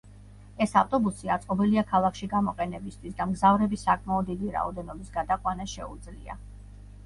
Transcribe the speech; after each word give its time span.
ეს 0.65 0.71
ავტობუსი 0.79 1.29
აწყობილია 1.35 1.83
ქალაქში 1.91 2.31
გამოყენებისთვის 2.33 3.19
და 3.21 3.29
მგზავრების 3.35 3.87
საკმაოდ 3.91 4.33
დიდი 4.33 4.53
რაოდენობის 4.59 5.15
გადაყვანა 5.21 5.73
შეუძლია. 5.79 6.43